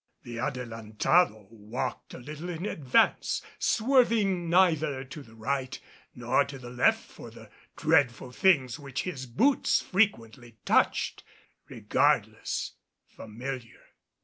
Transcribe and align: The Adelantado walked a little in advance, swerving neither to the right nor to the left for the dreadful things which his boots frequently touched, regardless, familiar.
The 0.23 0.39
Adelantado 0.39 1.45
walked 1.51 2.15
a 2.15 2.17
little 2.17 2.49
in 2.49 2.65
advance, 2.65 3.39
swerving 3.59 4.49
neither 4.49 5.03
to 5.03 5.21
the 5.21 5.35
right 5.35 5.79
nor 6.15 6.43
to 6.43 6.57
the 6.57 6.71
left 6.71 7.03
for 7.07 7.29
the 7.29 7.51
dreadful 7.77 8.31
things 8.31 8.79
which 8.79 9.03
his 9.03 9.27
boots 9.27 9.79
frequently 9.79 10.57
touched, 10.65 11.23
regardless, 11.69 12.71
familiar. 13.05 13.83